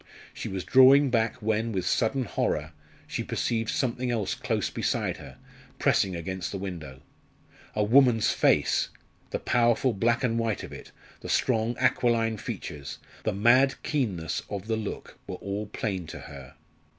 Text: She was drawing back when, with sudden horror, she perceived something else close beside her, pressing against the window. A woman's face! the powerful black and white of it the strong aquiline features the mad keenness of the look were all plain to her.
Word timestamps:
She 0.33 0.49
was 0.49 0.63
drawing 0.63 1.11
back 1.11 1.35
when, 1.43 1.71
with 1.71 1.85
sudden 1.85 2.23
horror, 2.23 2.71
she 3.05 3.21
perceived 3.23 3.69
something 3.69 4.09
else 4.09 4.33
close 4.33 4.67
beside 4.71 5.17
her, 5.17 5.37
pressing 5.77 6.15
against 6.15 6.51
the 6.51 6.57
window. 6.57 7.01
A 7.75 7.83
woman's 7.83 8.31
face! 8.31 8.89
the 9.29 9.37
powerful 9.37 9.93
black 9.93 10.23
and 10.23 10.39
white 10.39 10.63
of 10.63 10.73
it 10.73 10.91
the 11.19 11.29
strong 11.29 11.77
aquiline 11.77 12.37
features 12.37 12.97
the 13.25 13.31
mad 13.31 13.75
keenness 13.83 14.41
of 14.49 14.65
the 14.65 14.75
look 14.75 15.19
were 15.27 15.35
all 15.35 15.67
plain 15.67 16.07
to 16.07 16.21
her. 16.21 16.55